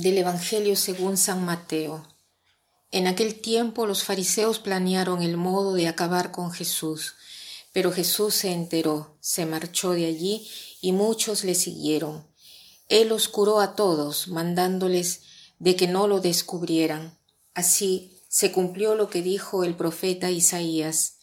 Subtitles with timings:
[0.00, 2.06] Del Evangelio según San Mateo.
[2.90, 7.16] En aquel tiempo los fariseos planearon el modo de acabar con Jesús,
[7.74, 10.48] pero Jesús se enteró, se marchó de allí
[10.80, 12.26] y muchos le siguieron.
[12.88, 15.20] Él los curó a todos, mandándoles
[15.58, 17.18] de que no lo descubrieran.
[17.52, 21.18] Así se cumplió lo que dijo el profeta Isaías.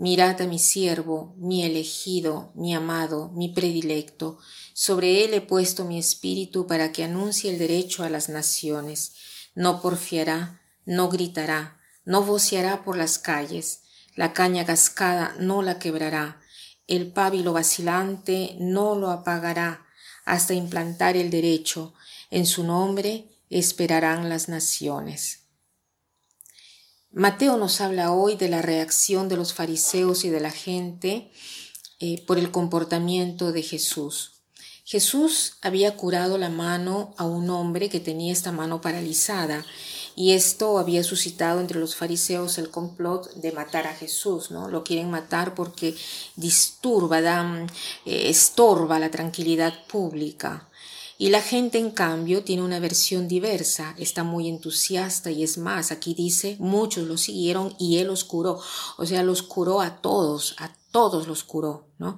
[0.00, 4.38] Mirad a mi siervo, mi elegido, mi amado, mi predilecto.
[4.72, 9.12] Sobre él he puesto mi espíritu para que anuncie el derecho a las naciones.
[9.54, 13.82] No porfiará, no gritará, no voceará por las calles.
[14.16, 16.40] La caña cascada no la quebrará.
[16.86, 19.84] El pábilo vacilante no lo apagará
[20.24, 21.92] hasta implantar el derecho.
[22.30, 25.40] En su nombre esperarán las naciones.
[27.12, 31.32] Mateo nos habla hoy de la reacción de los fariseos y de la gente
[31.98, 34.42] eh, por el comportamiento de Jesús.
[34.84, 39.66] Jesús había curado la mano a un hombre que tenía esta mano paralizada
[40.14, 44.68] y esto había suscitado entre los fariseos el complot de matar a Jesús, ¿no?
[44.68, 45.96] Lo quieren matar porque
[46.36, 47.66] disturba, da,
[48.06, 50.68] eh, estorba la tranquilidad pública.
[51.20, 55.92] Y la gente, en cambio, tiene una versión diversa, está muy entusiasta y es más,
[55.92, 58.58] aquí dice, muchos lo siguieron y él los curó,
[58.96, 62.16] o sea, los curó a todos, a todos los curó, ¿no?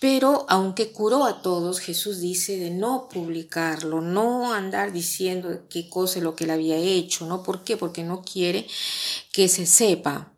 [0.00, 6.18] Pero aunque curó a todos, Jesús dice de no publicarlo, no andar diciendo qué cosa
[6.18, 7.44] es lo que él había hecho, ¿no?
[7.44, 7.76] ¿Por qué?
[7.76, 8.66] Porque no quiere
[9.30, 10.33] que se sepa,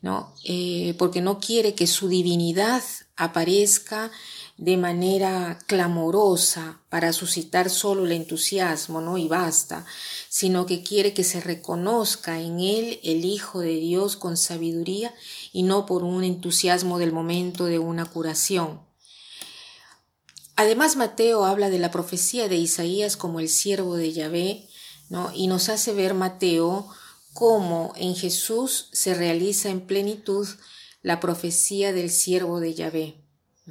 [0.00, 0.34] ¿no?
[0.44, 2.82] Eh, porque no quiere que su divinidad
[3.16, 4.10] aparezca
[4.56, 9.18] de manera clamorosa para suscitar solo el entusiasmo, ¿no?
[9.18, 9.86] Y basta,
[10.28, 15.14] sino que quiere que se reconozca en él el Hijo de Dios con sabiduría
[15.52, 18.80] y no por un entusiasmo del momento de una curación.
[20.56, 24.68] Además, Mateo habla de la profecía de Isaías como el siervo de Yahvé,
[25.08, 25.30] ¿no?
[25.32, 26.88] Y nos hace ver Mateo
[27.32, 30.46] cómo en Jesús se realiza en plenitud
[31.02, 33.24] la profecía del siervo de Yahvé.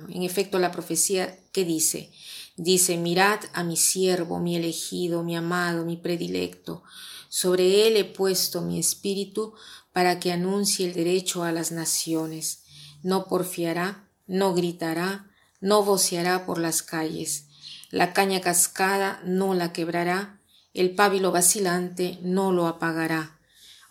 [0.10, 2.12] En efecto, la profecía que dice,
[2.56, 6.84] dice, mirad a mi siervo, mi elegido, mi amado, mi predilecto.
[7.30, 9.54] Sobre él he puesto mi espíritu
[9.92, 12.64] para que anuncie el derecho a las naciones.
[13.02, 17.48] No porfiará, no gritará, no voceará por las calles.
[17.90, 20.42] La caña cascada no la quebrará,
[20.74, 23.37] el pábilo vacilante no lo apagará.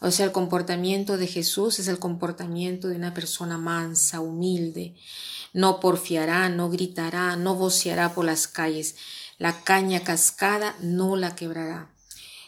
[0.00, 4.94] O sea, el comportamiento de Jesús es el comportamiento de una persona mansa, humilde,
[5.52, 8.96] no porfiará, no gritará, no voceará por las calles.
[9.38, 11.90] La caña cascada no la quebrará.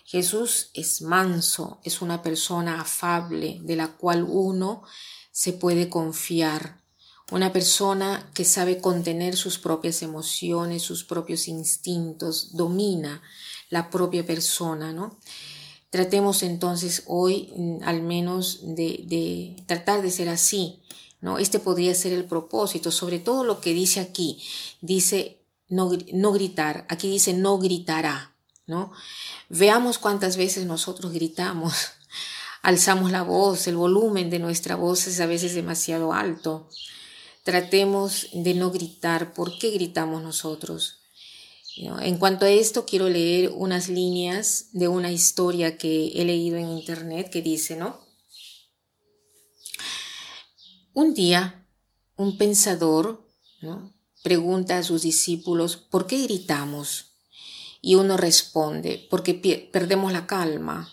[0.05, 4.83] Jesús es manso, es una persona afable de la cual uno
[5.31, 6.83] se puede confiar.
[7.31, 13.23] Una persona que sabe contener sus propias emociones, sus propios instintos, domina
[13.69, 15.19] la propia persona, ¿no?
[15.91, 20.83] Tratemos entonces hoy mm, al menos de, de tratar de ser así,
[21.21, 21.39] ¿no?
[21.39, 24.43] Este podría ser el propósito, sobre todo lo que dice aquí,
[24.81, 25.39] dice
[25.69, 28.35] no, no gritar, aquí dice no gritará,
[28.67, 28.93] ¿no?
[29.49, 31.75] Veamos cuántas veces nosotros gritamos,
[32.63, 36.69] alzamos la voz, el volumen de nuestra voz es a veces demasiado alto.
[37.43, 39.33] Tratemos de no gritar.
[39.33, 40.98] ¿Por qué gritamos nosotros?
[41.81, 46.69] En cuanto a esto, quiero leer unas líneas de una historia que he leído en
[46.69, 48.01] internet que dice, ¿no?
[50.93, 51.65] Un día,
[52.17, 53.25] un pensador
[54.25, 57.13] pregunta a sus discípulos, ¿por qué gritamos?
[57.81, 59.35] Y uno responde, porque
[59.73, 60.93] perdemos la calma.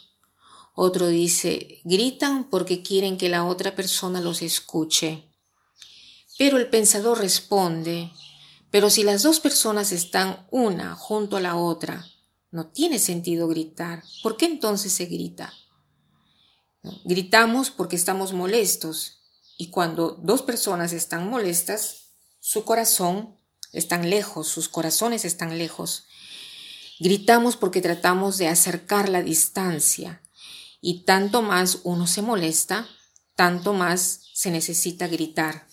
[0.76, 5.24] Otro dice, gritan porque quieren que la otra persona los escuche.
[6.38, 8.12] Pero el pensador responde,
[8.76, 12.06] pero si las dos personas están una junto a la otra,
[12.52, 14.04] no tiene sentido gritar.
[14.22, 15.54] ¿Por qué entonces se grita?
[17.06, 19.22] Gritamos porque estamos molestos
[19.58, 22.08] y cuando dos personas están molestas,
[22.42, 23.38] su corazón
[23.72, 26.08] están lejos, sus corazones están lejos.
[27.00, 30.22] Gritamos porque tratamos de acercar la distancia
[30.82, 32.90] y tanto más uno se molesta,
[33.38, 35.66] tanto más se necesita gritar.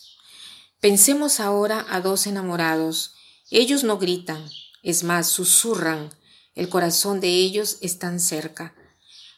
[0.82, 3.14] Pensemos ahora a dos enamorados.
[3.52, 4.44] Ellos no gritan,
[4.82, 6.10] es más, susurran.
[6.56, 8.74] El corazón de ellos está cerca.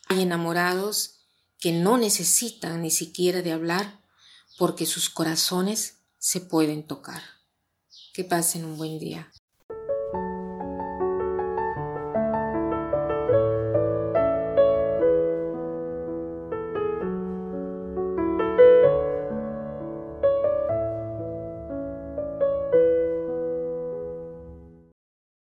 [0.08, 1.16] Hay enamorados
[1.58, 4.00] que no necesitan ni siquiera de hablar
[4.56, 7.22] porque sus corazones se pueden tocar.
[8.14, 9.30] Que pasen un buen día.